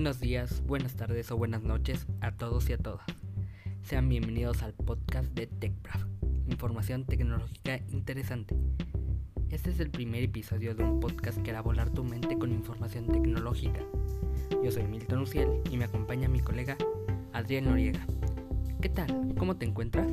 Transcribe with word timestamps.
Buenos 0.00 0.18
días, 0.18 0.62
buenas 0.66 0.94
tardes 0.94 1.30
o 1.30 1.36
buenas 1.36 1.62
noches 1.62 2.06
a 2.22 2.32
todos 2.32 2.70
y 2.70 2.72
a 2.72 2.78
todas. 2.78 3.04
Sean 3.82 4.08
bienvenidos 4.08 4.62
al 4.62 4.72
podcast 4.72 5.30
de 5.34 5.46
TechBrav, 5.46 6.06
información 6.48 7.04
tecnológica 7.04 7.76
interesante. 7.90 8.56
Este 9.50 9.68
es 9.68 9.78
el 9.78 9.90
primer 9.90 10.22
episodio 10.22 10.74
de 10.74 10.84
un 10.84 11.00
podcast 11.00 11.42
que 11.42 11.50
hará 11.50 11.60
volar 11.60 11.90
tu 11.90 12.02
mente 12.02 12.38
con 12.38 12.50
información 12.50 13.08
tecnológica. 13.08 13.80
Yo 14.64 14.72
soy 14.72 14.84
Milton 14.84 15.18
Uciel 15.18 15.48
y 15.70 15.76
me 15.76 15.84
acompaña 15.84 16.30
mi 16.30 16.40
colega 16.40 16.78
Adrián 17.34 17.66
Noriega. 17.66 18.00
¿Qué 18.80 18.88
tal? 18.88 19.34
¿Cómo 19.36 19.58
te 19.58 19.66
encuentras? 19.66 20.10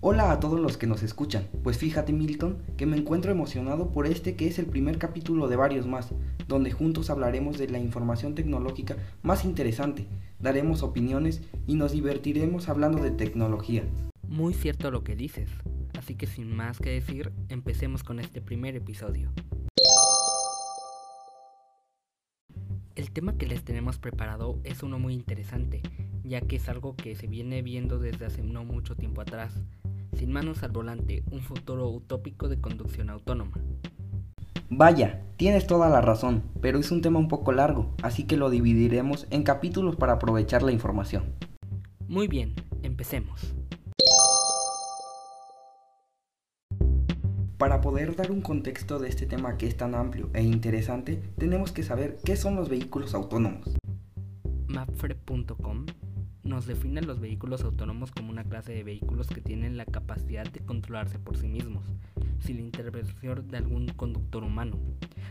Hola 0.00 0.30
a 0.30 0.38
todos 0.38 0.60
los 0.60 0.76
que 0.76 0.86
nos 0.86 1.02
escuchan. 1.02 1.48
Pues 1.64 1.78
fíjate 1.78 2.12
Milton 2.12 2.58
que 2.76 2.86
me 2.86 2.96
encuentro 2.96 3.32
emocionado 3.32 3.90
por 3.90 4.06
este 4.06 4.36
que 4.36 4.46
es 4.46 4.60
el 4.60 4.66
primer 4.66 4.98
capítulo 4.98 5.48
de 5.48 5.56
varios 5.56 5.86
más, 5.88 6.10
donde 6.48 6.72
juntos 6.72 7.10
hablaremos 7.10 7.58
de 7.58 7.68
la 7.68 7.78
información 7.78 8.34
tecnológica 8.34 8.96
más 9.22 9.44
interesante, 9.44 10.06
daremos 10.38 10.82
opiniones 10.82 11.42
y 11.66 11.76
nos 11.76 11.92
divertiremos 11.92 12.68
hablando 12.68 13.02
de 13.02 13.10
tecnología. 13.10 13.84
Muy 14.28 14.54
cierto 14.54 14.90
lo 14.90 15.04
que 15.04 15.16
dices, 15.16 15.50
así 15.98 16.14
que 16.14 16.26
sin 16.26 16.54
más 16.54 16.78
que 16.78 16.90
decir, 16.90 17.32
empecemos 17.48 18.02
con 18.02 18.20
este 18.20 18.40
primer 18.40 18.76
episodio. 18.76 19.30
El 22.94 23.10
tema 23.10 23.36
que 23.36 23.46
les 23.46 23.64
tenemos 23.64 23.98
preparado 23.98 24.60
es 24.62 24.82
uno 24.82 24.98
muy 24.98 25.14
interesante, 25.14 25.82
ya 26.22 26.40
que 26.40 26.56
es 26.56 26.68
algo 26.68 26.94
que 26.94 27.16
se 27.16 27.26
viene 27.26 27.60
viendo 27.60 27.98
desde 27.98 28.26
hace 28.26 28.42
no 28.42 28.64
mucho 28.64 28.94
tiempo 28.94 29.20
atrás, 29.20 29.64
sin 30.16 30.30
manos 30.30 30.62
al 30.62 30.70
volante, 30.70 31.24
un 31.30 31.40
futuro 31.40 31.88
utópico 31.90 32.48
de 32.48 32.60
conducción 32.60 33.10
autónoma. 33.10 33.60
Vaya, 34.70 35.22
tienes 35.36 35.66
toda 35.66 35.88
la 35.88 36.00
razón, 36.00 36.42
pero 36.60 36.78
es 36.78 36.90
un 36.90 37.02
tema 37.02 37.18
un 37.18 37.28
poco 37.28 37.52
largo, 37.52 37.94
así 38.02 38.24
que 38.24 38.36
lo 38.36 38.48
dividiremos 38.48 39.26
en 39.30 39.42
capítulos 39.42 39.96
para 39.96 40.14
aprovechar 40.14 40.62
la 40.62 40.72
información. 40.72 41.34
Muy 42.08 42.28
bien, 42.28 42.54
empecemos. 42.82 43.54
Para 47.58 47.80
poder 47.80 48.16
dar 48.16 48.30
un 48.30 48.40
contexto 48.40 48.98
de 48.98 49.08
este 49.08 49.26
tema 49.26 49.56
que 49.56 49.66
es 49.66 49.76
tan 49.76 49.94
amplio 49.94 50.30
e 50.34 50.42
interesante, 50.42 51.22
tenemos 51.38 51.72
que 51.72 51.82
saber 51.82 52.18
qué 52.24 52.36
son 52.36 52.56
los 52.56 52.68
vehículos 52.68 53.14
autónomos. 53.14 53.76
Mapfre.com 54.66 55.86
nos 56.42 56.66
define 56.66 57.00
los 57.00 57.20
vehículos 57.20 57.64
autónomos 57.64 58.12
como 58.12 58.30
una 58.30 58.44
clase 58.44 58.72
de 58.72 58.84
vehículos 58.84 59.28
que 59.28 59.40
tienen 59.40 59.76
la 59.76 59.86
capacidad 59.86 60.44
de 60.44 60.60
controlarse 60.60 61.18
por 61.18 61.38
sí 61.38 61.48
mismos, 61.48 61.84
sin 62.44 62.56
la 62.56 62.62
intervención 62.62 63.48
de 63.48 63.56
algún 63.56 63.88
conductor 63.88 64.44
humano. 64.44 64.76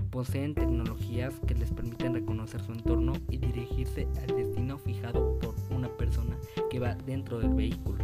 Poseen 0.09 0.55
tecnologías 0.55 1.33
que 1.47 1.55
les 1.55 1.71
permiten 1.71 2.13
reconocer 2.13 2.61
su 2.61 2.71
entorno 2.71 3.13
y 3.29 3.37
dirigirse 3.37 4.07
al 4.21 4.35
destino 4.35 4.77
fijado 4.77 5.39
por 5.39 5.55
una 5.69 5.89
persona 5.89 6.37
que 6.69 6.79
va 6.79 6.95
dentro 6.95 7.39
del 7.39 7.53
vehículo. 7.53 8.03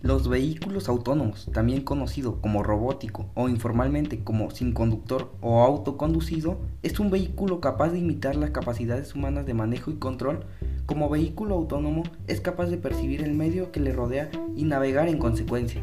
Los 0.00 0.28
vehículos 0.28 0.88
autónomos, 0.88 1.48
también 1.52 1.82
conocido 1.82 2.40
como 2.40 2.64
robótico 2.64 3.30
o 3.34 3.48
informalmente 3.48 4.24
como 4.24 4.50
sin 4.50 4.72
conductor 4.72 5.32
o 5.40 5.62
autoconducido, 5.62 6.58
es 6.82 6.98
un 6.98 7.10
vehículo 7.10 7.60
capaz 7.60 7.90
de 7.90 8.00
imitar 8.00 8.34
las 8.34 8.50
capacidades 8.50 9.14
humanas 9.14 9.46
de 9.46 9.54
manejo 9.54 9.92
y 9.92 9.94
control 9.94 10.44
como 10.86 11.08
vehículo 11.08 11.54
autónomo 11.54 12.02
es 12.26 12.40
capaz 12.40 12.66
de 12.66 12.76
percibir 12.76 13.22
el 13.22 13.34
medio 13.34 13.70
que 13.70 13.80
le 13.80 13.92
rodea 13.92 14.30
y 14.56 14.64
navegar 14.64 15.08
en 15.08 15.18
consecuencia. 15.18 15.82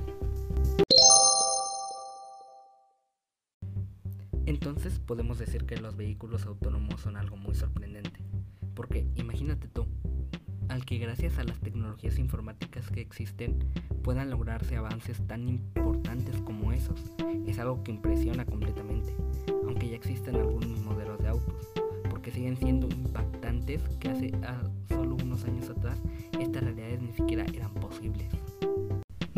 Entonces 4.50 4.98
podemos 4.98 5.38
decir 5.38 5.66
que 5.68 5.78
los 5.78 5.96
vehículos 5.96 6.48
autónomos 6.48 7.02
son 7.02 7.18
algo 7.18 7.38
muy 7.38 7.54
sorprendente, 7.54 8.20
porque 8.74 9.06
imagínate 9.14 9.68
tú, 9.68 9.86
al 10.70 10.86
que 10.86 10.98
gracias 10.98 11.38
a 11.38 11.44
las 11.44 11.60
tecnologías 11.60 12.18
informáticas 12.18 12.90
que 12.90 13.00
existen 13.00 13.60
puedan 14.02 14.32
lograrse 14.32 14.76
avances 14.76 15.22
tan 15.28 15.48
importantes 15.48 16.42
como 16.42 16.74
esos, 16.74 17.00
es 17.46 17.60
algo 17.60 17.84
que 17.84 17.92
impresiona 17.92 18.44
completamente, 18.44 19.16
aunque 19.68 19.90
ya 19.90 19.96
existen 19.98 20.38
algunos 20.38 20.82
modelos 20.82 21.20
de 21.20 21.28
autos, 21.28 21.68
porque 22.10 22.32
siguen 22.32 22.58
siendo 22.58 22.88
impactantes 22.88 23.84
que 24.00 24.10
hace 24.10 24.32
solo 24.32 24.69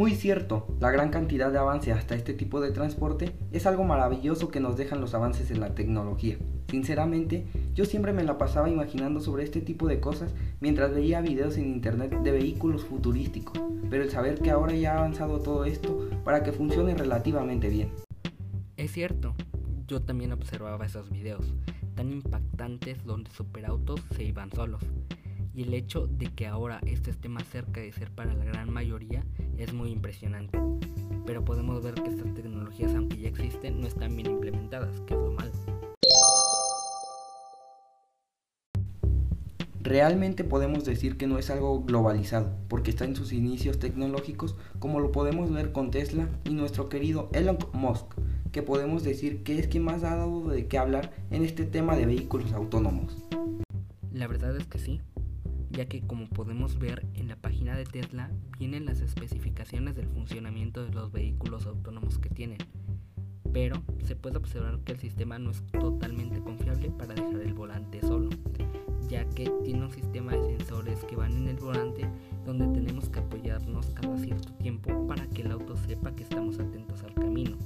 Muy 0.01 0.16
cierto, 0.16 0.66
la 0.79 0.89
gran 0.89 1.12
cantidad 1.12 1.51
de 1.51 1.59
avance 1.59 1.91
hasta 1.91 2.16
este 2.16 2.34
tipo 2.34 2.59
de 2.59 2.72
transporte 2.72 3.35
es 3.51 3.67
algo 3.67 3.84
maravilloso 3.84 4.50
que 4.50 4.59
nos 4.59 4.75
dejan 4.75 5.00
los 5.00 5.13
avances 5.13 5.51
en 5.51 5.59
la 5.59 5.75
tecnología. 5.75 6.39
Sinceramente, 6.72 7.45
yo 7.75 7.85
siempre 7.85 8.12
me 8.12 8.23
la 8.23 8.39
pasaba 8.39 8.67
imaginando 8.67 9.19
sobre 9.19 9.44
este 9.44 9.62
tipo 9.62 9.88
de 9.88 10.00
cosas 10.00 10.34
mientras 10.59 10.91
veía 10.91 11.22
videos 11.22 11.56
en 11.57 11.67
internet 11.67 12.17
de 12.23 12.31
vehículos 12.31 12.84
futurísticos, 12.84 13.62
pero 13.91 14.01
el 14.01 14.09
saber 14.09 14.39
que 14.39 14.50
ahora 14.50 14.73
ya 14.73 14.95
ha 14.95 14.97
avanzado 14.97 15.39
todo 15.39 15.66
esto 15.66 16.09
para 16.23 16.41
que 16.41 16.51
funcione 16.51 16.95
relativamente 16.95 17.69
bien. 17.69 17.91
Es 18.78 18.94
cierto, 18.94 19.35
yo 19.85 20.01
también 20.01 20.31
observaba 20.31 20.83
esos 20.83 21.12
videos, 21.12 21.53
tan 21.94 22.12
impactantes 22.12 23.06
donde 23.06 23.29
superautos 23.29 24.01
se 24.16 24.23
iban 24.23 24.51
solos. 24.51 24.81
Y 25.53 25.62
el 25.62 25.75
hecho 25.75 26.07
de 26.07 26.33
que 26.33 26.47
ahora 26.47 26.79
esto 26.88 27.12
esté 27.12 27.29
más 27.29 27.44
cerca 27.44 27.81
de 27.81 27.91
ser 27.91 28.09
para 28.09 28.33
la 28.33 28.45
gran 28.45 28.73
mayoría 28.73 29.23
es 29.63 29.73
muy 29.73 29.91
impresionante. 29.91 30.59
Pero 31.25 31.45
podemos 31.45 31.83
ver 31.83 31.94
que 31.95 32.09
estas 32.09 32.33
tecnologías, 32.33 32.94
aunque 32.95 33.17
ya 33.17 33.29
existen, 33.29 33.79
no 33.79 33.88
están 33.88 34.16
bien 34.16 34.31
implementadas, 34.31 34.99
que 35.01 35.13
es 35.13 35.19
lo 35.19 35.31
malo. 35.31 35.51
Realmente 39.83 40.44
podemos 40.44 40.85
decir 40.85 41.17
que 41.17 41.27
no 41.27 41.38
es 41.38 41.50
algo 41.50 41.83
globalizado, 41.83 42.55
porque 42.67 42.91
está 42.91 43.05
en 43.05 43.16
sus 43.16 43.33
inicios 43.33 43.79
tecnológicos, 43.79 44.55
como 44.79 45.00
lo 45.00 45.11
podemos 45.11 45.51
ver 45.51 45.71
con 45.71 45.91
Tesla 45.91 46.29
y 46.45 46.51
nuestro 46.51 46.88
querido 46.88 47.29
Elon 47.33 47.57
Musk, 47.73 48.13
que 48.51 48.61
podemos 48.61 49.03
decir 49.03 49.44
que 49.44 49.57
es 49.59 49.67
quien 49.67 49.83
más 49.83 50.03
ha 50.03 50.16
dado 50.16 50.47
de 50.47 50.67
qué 50.67 50.77
hablar 50.77 51.11
en 51.29 51.44
este 51.44 51.66
tema 51.66 51.95
de 51.95 52.05
vehículos 52.05 52.53
autónomos. 52.53 53.25
La 54.13 54.27
verdad 54.27 54.55
es 54.55 54.67
que 54.67 54.77
sí, 54.77 55.01
ya 55.71 55.85
que 55.85 56.01
como 56.01 56.27
podemos 56.27 56.77
ver 56.79 57.05
en 57.15 57.27
la 57.27 57.35
página 57.35 57.75
de 57.75 57.85
Tesla 57.85 58.29
vienen 58.59 58.85
las 58.85 59.01
especificaciones 59.01 59.95
del 59.95 60.07
funcionamiento 60.07 60.85
de 60.85 60.91
los 60.91 61.11
vehículos 61.11 61.65
autónomos 61.65 62.19
que 62.19 62.29
tienen, 62.29 62.57
pero 63.53 63.81
se 64.03 64.15
puede 64.15 64.37
observar 64.37 64.79
que 64.79 64.93
el 64.93 64.99
sistema 64.99 65.39
no 65.39 65.51
es 65.51 65.63
totalmente 65.71 66.41
confiable 66.41 66.91
para 66.91 67.13
dejar 67.13 67.41
el 67.41 67.53
volante 67.53 68.01
solo, 68.01 68.29
ya 69.07 69.27
que 69.29 69.51
tiene 69.63 69.85
un 69.85 69.91
sistema 69.91 70.33
de 70.33 70.57
sensores 70.57 71.03
que 71.05 71.15
van 71.15 71.33
en 71.33 71.47
el 71.47 71.57
volante 71.57 72.07
donde 72.45 72.67
tenemos 72.67 73.09
que 73.09 73.19
apoyarnos 73.19 73.88
cada 73.88 74.17
cierto 74.17 74.53
tiempo 74.53 75.07
para 75.07 75.27
que 75.27 75.41
el 75.41 75.51
auto 75.51 75.75
sepa 75.77 76.15
que 76.15 76.23
estamos 76.23 76.59
atentos 76.59 77.03
al 77.03 77.13
camino. 77.13 77.57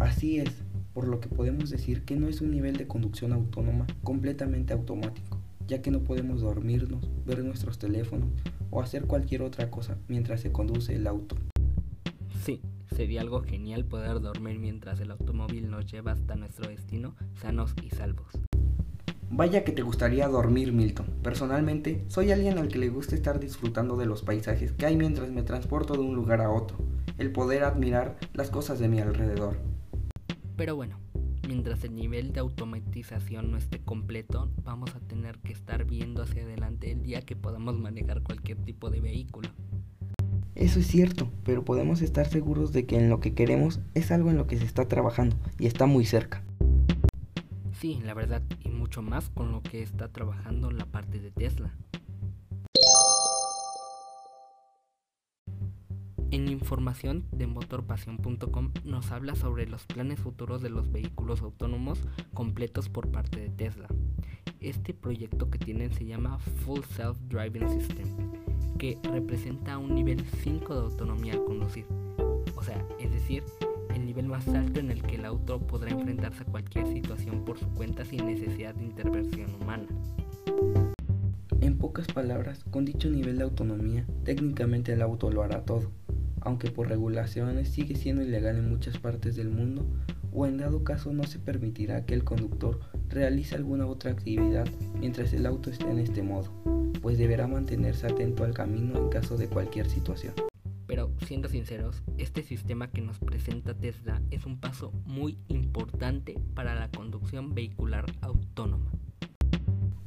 Así 0.00 0.38
es, 0.38 0.64
por 0.92 1.08
lo 1.08 1.20
que 1.20 1.28
podemos 1.28 1.70
decir 1.70 2.04
que 2.04 2.16
no 2.16 2.28
es 2.28 2.40
un 2.40 2.50
nivel 2.50 2.76
de 2.76 2.86
conducción 2.86 3.32
autónoma 3.32 3.86
completamente 4.02 4.72
automático, 4.72 5.31
ya 5.72 5.80
que 5.80 5.90
no 5.90 6.00
podemos 6.00 6.42
dormirnos, 6.42 7.08
ver 7.24 7.42
nuestros 7.42 7.78
teléfonos 7.78 8.28
o 8.68 8.82
hacer 8.82 9.06
cualquier 9.06 9.40
otra 9.40 9.70
cosa 9.70 9.96
mientras 10.06 10.42
se 10.42 10.52
conduce 10.52 10.94
el 10.94 11.06
auto. 11.06 11.34
Sí, 12.44 12.60
sería 12.94 13.22
algo 13.22 13.40
genial 13.40 13.86
poder 13.86 14.20
dormir 14.20 14.58
mientras 14.58 15.00
el 15.00 15.10
automóvil 15.10 15.70
nos 15.70 15.90
lleva 15.90 16.12
hasta 16.12 16.34
nuestro 16.34 16.68
destino 16.68 17.16
sanos 17.40 17.74
y 17.82 17.88
salvos. 17.88 18.34
Vaya 19.30 19.64
que 19.64 19.72
te 19.72 19.80
gustaría 19.80 20.28
dormir, 20.28 20.74
Milton. 20.74 21.06
Personalmente, 21.22 22.04
soy 22.08 22.32
alguien 22.32 22.58
al 22.58 22.68
que 22.68 22.78
le 22.78 22.90
gusta 22.90 23.14
estar 23.14 23.40
disfrutando 23.40 23.96
de 23.96 24.04
los 24.04 24.20
paisajes 24.20 24.72
que 24.72 24.84
hay 24.84 24.98
mientras 24.98 25.30
me 25.30 25.42
transporto 25.42 25.94
de 25.94 26.00
un 26.00 26.14
lugar 26.14 26.42
a 26.42 26.50
otro, 26.50 26.76
el 27.16 27.32
poder 27.32 27.64
admirar 27.64 28.18
las 28.34 28.50
cosas 28.50 28.78
de 28.78 28.88
mi 28.88 29.00
alrededor. 29.00 29.56
Pero 30.54 30.76
bueno, 30.76 30.98
mientras 31.46 31.84
el 31.84 31.94
nivel 31.94 32.32
de 32.32 32.40
automatización 32.40 33.50
no 33.50 33.56
esté 33.56 33.80
completo, 33.80 34.50
vamos 34.64 34.94
a 34.94 35.00
tener 35.00 35.38
que 35.38 35.52
estar 35.52 35.84
viendo 35.84 36.22
hacia 36.22 36.42
adelante 36.42 36.90
el 36.90 37.02
día 37.02 37.22
que 37.22 37.36
podamos 37.36 37.78
manejar 37.78 38.22
cualquier 38.22 38.58
tipo 38.58 38.90
de 38.90 39.00
vehículo. 39.00 39.50
Eso 40.54 40.80
es 40.80 40.86
cierto, 40.86 41.30
pero 41.44 41.64
podemos 41.64 42.02
estar 42.02 42.28
seguros 42.28 42.72
de 42.72 42.86
que 42.86 42.96
en 42.96 43.08
lo 43.08 43.20
que 43.20 43.34
queremos 43.34 43.80
es 43.94 44.10
algo 44.10 44.30
en 44.30 44.36
lo 44.36 44.46
que 44.46 44.58
se 44.58 44.64
está 44.64 44.86
trabajando 44.86 45.36
y 45.58 45.66
está 45.66 45.86
muy 45.86 46.04
cerca. 46.04 46.42
Sí, 47.80 48.00
la 48.04 48.14
verdad, 48.14 48.42
y 48.62 48.68
mucho 48.68 49.02
más 49.02 49.30
con 49.30 49.50
lo 49.50 49.62
que 49.62 49.82
está 49.82 50.08
trabajando 50.08 50.70
la 50.70 50.86
parte 50.86 51.18
de 51.18 51.30
Tesla. 51.30 51.74
En 56.32 56.48
información 56.48 57.26
de 57.30 57.46
motorpasión.com 57.46 58.70
nos 58.86 59.12
habla 59.12 59.34
sobre 59.34 59.66
los 59.66 59.84
planes 59.84 60.18
futuros 60.18 60.62
de 60.62 60.70
los 60.70 60.90
vehículos 60.90 61.42
autónomos 61.42 62.00
completos 62.32 62.88
por 62.88 63.10
parte 63.10 63.38
de 63.38 63.50
Tesla. 63.50 63.86
Este 64.58 64.94
proyecto 64.94 65.50
que 65.50 65.58
tienen 65.58 65.92
se 65.92 66.06
llama 66.06 66.38
Full 66.64 66.80
Self 66.96 67.18
Driving 67.28 67.68
System, 67.68 68.08
que 68.78 68.98
representa 69.02 69.76
un 69.76 69.94
nivel 69.94 70.24
5 70.42 70.74
de 70.74 70.80
autonomía 70.80 71.34
al 71.34 71.44
conducir. 71.44 71.84
O 72.56 72.62
sea, 72.62 72.82
es 72.98 73.12
decir, 73.12 73.44
el 73.94 74.06
nivel 74.06 74.24
más 74.24 74.48
alto 74.48 74.80
en 74.80 74.90
el 74.90 75.02
que 75.02 75.16
el 75.16 75.26
auto 75.26 75.60
podrá 75.60 75.90
enfrentarse 75.90 76.44
a 76.44 76.46
cualquier 76.46 76.86
situación 76.86 77.44
por 77.44 77.58
su 77.58 77.68
cuenta 77.74 78.06
sin 78.06 78.24
necesidad 78.24 78.74
de 78.74 78.84
intervención 78.84 79.54
humana. 79.56 79.86
En 81.60 81.76
pocas 81.76 82.06
palabras, 82.06 82.64
con 82.70 82.86
dicho 82.86 83.10
nivel 83.10 83.36
de 83.36 83.44
autonomía, 83.44 84.06
técnicamente 84.24 84.94
el 84.94 85.02
auto 85.02 85.30
lo 85.30 85.42
hará 85.42 85.64
todo, 85.64 85.92
aunque 86.44 86.70
por 86.70 86.88
regulaciones 86.88 87.68
sigue 87.68 87.96
siendo 87.96 88.22
ilegal 88.22 88.56
en 88.56 88.68
muchas 88.68 88.98
partes 88.98 89.36
del 89.36 89.48
mundo 89.48 89.86
o 90.32 90.46
en 90.46 90.58
dado 90.58 90.82
caso 90.84 91.12
no 91.12 91.24
se 91.24 91.38
permitirá 91.38 92.04
que 92.06 92.14
el 92.14 92.24
conductor 92.24 92.80
realice 93.08 93.54
alguna 93.54 93.86
otra 93.86 94.10
actividad 94.10 94.66
mientras 94.98 95.32
el 95.32 95.46
auto 95.46 95.70
esté 95.70 95.90
en 95.90 95.98
este 95.98 96.22
modo, 96.22 96.50
pues 97.02 97.18
deberá 97.18 97.46
mantenerse 97.46 98.06
atento 98.06 98.44
al 98.44 98.54
camino 98.54 98.98
en 98.98 99.08
caso 99.08 99.36
de 99.36 99.48
cualquier 99.48 99.88
situación. 99.88 100.34
Pero 100.86 101.10
siendo 101.26 101.48
sinceros, 101.48 102.02
este 102.18 102.42
sistema 102.42 102.90
que 102.90 103.00
nos 103.00 103.18
presenta 103.18 103.74
Tesla 103.74 104.20
es 104.30 104.44
un 104.44 104.58
paso 104.58 104.92
muy 105.06 105.38
importante 105.48 106.38
para 106.54 106.74
la 106.74 106.90
conducción 106.90 107.54
vehicular 107.54 108.04
autónoma. 108.20 108.90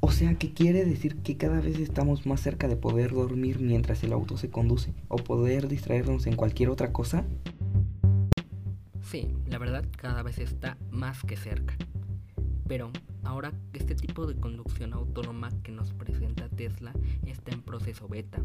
O 0.07 0.11
sea 0.11 0.35
que 0.35 0.53
quiere 0.53 0.85
decir 0.85 1.15
que 1.15 1.35
cada 1.35 1.59
vez 1.59 1.79
estamos 1.79 2.27
más 2.27 2.39
cerca 2.39 2.67
de 2.67 2.75
poder 2.75 3.11
dormir 3.11 3.59
mientras 3.59 4.03
el 4.03 4.13
auto 4.13 4.37
se 4.37 4.51
conduce 4.51 4.93
o 5.07 5.15
poder 5.15 5.67
distraernos 5.67 6.27
en 6.27 6.35
cualquier 6.35 6.69
otra 6.69 6.93
cosa. 6.93 7.25
Sí, 9.01 9.33
la 9.47 9.57
verdad 9.57 9.83
cada 9.97 10.21
vez 10.21 10.37
está 10.37 10.77
más 10.91 11.23
que 11.23 11.35
cerca. 11.35 11.75
Pero 12.67 12.91
ahora 13.23 13.51
este 13.73 13.95
tipo 13.95 14.27
de 14.27 14.35
conducción 14.35 14.93
autónoma 14.93 15.49
que 15.63 15.71
nos 15.71 15.91
presenta 15.93 16.49
Tesla 16.49 16.93
está 17.25 17.53
en 17.53 17.63
proceso 17.63 18.07
beta, 18.07 18.43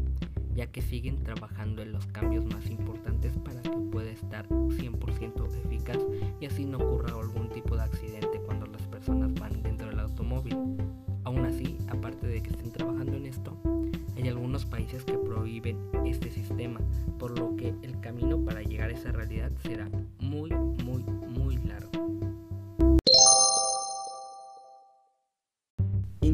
ya 0.55 0.65
que 0.65 0.81
siguen 0.81 1.21
trabajando 1.21 1.83
en 1.83 1.91
los 1.91 2.07
cambios 2.07 2.43
más 2.43 2.71
importantes 2.71 3.37
para 3.37 3.61
que 3.61 3.69
pueda 3.91 4.09
estar 4.09 4.49
100% 4.49 5.63
eficaz 5.63 5.99
y 6.39 6.47
así 6.47 6.65
no 6.65 6.79
ocurra 6.79 7.19
algún 7.19 7.50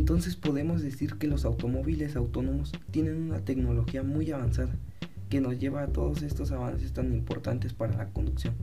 Entonces 0.08 0.38
podemos 0.38 0.82
decir 0.82 1.18
que 1.18 1.28
los 1.28 1.44
automóviles 1.44 2.16
autónomos 2.16 2.72
tienen 2.92 3.24
una 3.24 3.44
tecnología 3.44 4.04
muy 4.04 4.32
avanzada 4.32 4.74
que 5.28 5.42
nos 5.42 5.60
lleva 5.60 5.84
a 5.84 5.88
todos 5.88 6.22
estos 6.22 6.54
avances 6.54 6.94
tan 6.94 7.12
importantes 7.12 7.74
para 7.74 7.98
la 7.98 8.08
conducción. 8.14 8.56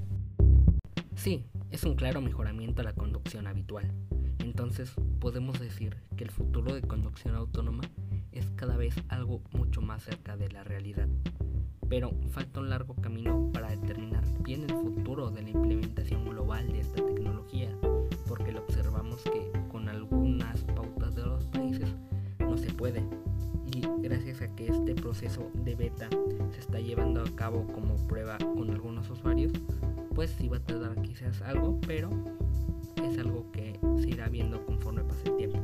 Sí, 1.16 1.44
es 1.70 1.84
un 1.84 1.96
claro 1.96 2.22
mejoramiento 2.22 2.80
a 2.80 2.84
la 2.84 2.94
conducción 2.94 3.46
habitual. 3.46 3.92
Entonces 4.38 4.90
podemos 5.20 5.60
decir 5.60 5.98
que 6.16 6.24
el 6.24 6.30
futuro 6.30 6.74
de 6.74 6.80
conducción 6.80 7.34
autónoma 7.34 7.82
es 8.32 8.50
cada 8.56 8.78
vez 8.78 8.94
algo 9.08 9.42
mucho 9.52 9.82
más 9.82 10.02
cerca 10.02 10.38
de 10.38 10.48
la 10.48 10.64
realidad. 10.64 11.08
Pero 11.90 12.12
falta 12.30 12.60
un 12.60 12.70
largo 12.70 12.94
camino 12.94 13.50
para 13.52 13.68
determinar 13.68 14.24
bien 14.42 14.62
el 14.62 14.74
futuro 14.74 15.30
de 15.30 15.42
la 15.42 15.50
implementación 15.50 16.24
global 16.24 16.72
de 16.72 16.80
esta 16.80 17.04
tecnología, 17.04 17.68
porque 18.26 18.50
lo 18.50 18.60
observamos 18.60 19.20
que 19.24 19.43
puede. 22.84 23.02
Y 23.72 23.80
gracias 24.02 24.42
a 24.42 24.54
que 24.54 24.66
este 24.66 24.94
proceso 24.94 25.50
de 25.54 25.74
beta 25.74 26.06
se 26.52 26.60
está 26.60 26.78
llevando 26.80 27.22
a 27.22 27.34
cabo 27.34 27.66
como 27.68 27.96
prueba 28.06 28.36
con 28.36 28.70
algunos 28.70 29.08
usuarios, 29.08 29.52
pues 30.14 30.34
sí 30.38 30.48
va 30.48 30.58
a 30.58 30.60
tardar 30.60 31.00
quizás 31.00 31.40
algo, 31.40 31.80
pero 31.86 32.10
es 33.02 33.16
algo 33.16 33.50
que 33.52 33.80
se 34.02 34.10
irá 34.10 34.28
viendo 34.28 34.66
conforme 34.66 35.02
pase 35.02 35.30
el 35.30 35.36
tiempo. 35.38 35.60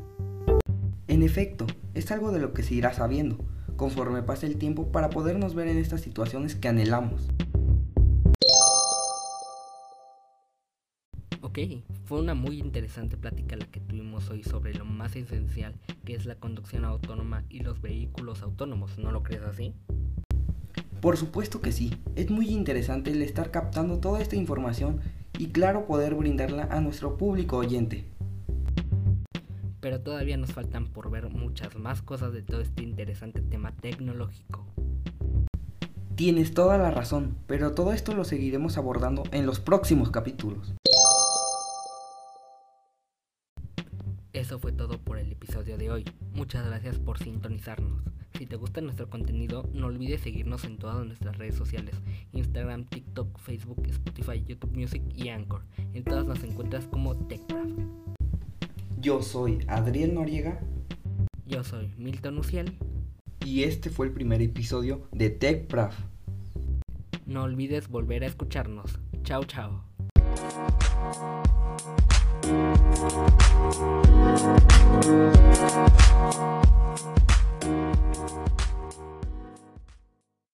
En 1.08 1.22
efecto, 1.22 1.66
es 1.92 2.10
algo 2.10 2.32
de 2.32 2.40
lo 2.40 2.54
que 2.54 2.62
se 2.62 2.72
irá 2.72 2.94
sabiendo 2.94 3.36
conforme 3.76 4.22
pase 4.22 4.46
el 4.46 4.56
tiempo 4.56 4.90
para 4.90 5.10
podernos 5.10 5.54
ver 5.54 5.68
en 5.68 5.76
estas 5.76 6.00
situaciones 6.00 6.54
que 6.54 6.68
anhelamos. 6.68 7.28
Ok, 11.42 11.58
fue 12.10 12.18
una 12.18 12.34
muy 12.34 12.58
interesante 12.58 13.16
plática 13.16 13.54
la 13.54 13.66
que 13.66 13.78
tuvimos 13.78 14.30
hoy 14.30 14.42
sobre 14.42 14.74
lo 14.74 14.84
más 14.84 15.14
esencial 15.14 15.76
que 16.04 16.16
es 16.16 16.26
la 16.26 16.34
conducción 16.34 16.84
autónoma 16.84 17.44
y 17.48 17.60
los 17.60 17.80
vehículos 17.80 18.42
autónomos, 18.42 18.98
¿no 18.98 19.12
lo 19.12 19.22
crees 19.22 19.42
así? 19.42 19.74
Por 21.00 21.16
supuesto 21.16 21.60
que 21.60 21.70
sí, 21.70 21.94
es 22.16 22.28
muy 22.28 22.48
interesante 22.48 23.12
el 23.12 23.22
estar 23.22 23.52
captando 23.52 24.00
toda 24.00 24.20
esta 24.20 24.34
información 24.34 24.98
y 25.38 25.50
claro 25.50 25.86
poder 25.86 26.16
brindarla 26.16 26.64
a 26.64 26.80
nuestro 26.80 27.16
público 27.16 27.58
oyente 27.58 28.08
pero 29.80 30.00
todavía 30.00 30.36
nos 30.36 30.52
faltan 30.52 30.88
por 30.88 31.12
ver 31.12 31.30
muchas 31.30 31.76
más 31.76 32.02
cosas 32.02 32.32
de 32.32 32.42
todo 32.42 32.60
este 32.60 32.82
interesante 32.82 33.40
tema 33.40 33.72
tecnológico. 33.76 34.66
Tienes 36.16 36.54
toda 36.54 36.76
la 36.76 36.90
razón, 36.90 37.36
pero 37.46 37.72
todo 37.72 37.92
esto 37.92 38.14
lo 38.14 38.24
seguiremos 38.24 38.76
abordando 38.76 39.22
en 39.30 39.46
los 39.46 39.60
próximos 39.60 40.10
capítulos. 40.10 40.74
Eso 44.40 44.58
fue 44.58 44.72
todo 44.72 44.96
por 44.96 45.18
el 45.18 45.30
episodio 45.30 45.76
de 45.76 45.90
hoy. 45.90 46.04
Muchas 46.32 46.64
gracias 46.64 46.98
por 46.98 47.18
sintonizarnos. 47.18 48.02
Si 48.38 48.46
te 48.46 48.56
gusta 48.56 48.80
nuestro 48.80 49.10
contenido, 49.10 49.68
no 49.74 49.88
olvides 49.88 50.22
seguirnos 50.22 50.64
en 50.64 50.78
todas 50.78 51.04
nuestras 51.06 51.36
redes 51.36 51.56
sociales, 51.56 51.94
Instagram, 52.32 52.86
TikTok, 52.86 53.38
Facebook, 53.38 53.84
Spotify, 53.86 54.42
YouTube 54.42 54.74
Music 54.74 55.02
y 55.14 55.28
Anchor. 55.28 55.60
En 55.92 56.04
todas 56.04 56.24
nos 56.24 56.42
encuentras 56.42 56.86
como 56.86 57.14
TechCraft. 57.26 57.80
Yo 58.98 59.20
soy 59.20 59.58
Adriel 59.68 60.14
Noriega. 60.14 60.58
Yo 61.44 61.62
soy 61.62 61.92
Milton 61.98 62.38
Uciel. 62.38 62.78
Y 63.44 63.64
este 63.64 63.90
fue 63.90 64.06
el 64.06 64.12
primer 64.14 64.40
episodio 64.40 65.06
de 65.12 65.28
TechPraf. 65.28 65.94
No 67.26 67.42
olvides 67.42 67.88
volver 67.88 68.24
a 68.24 68.28
escucharnos. 68.28 68.98
Chao, 69.22 69.44
chao. 69.44 69.84
Thank 72.50 72.80
you. 75.04 75.10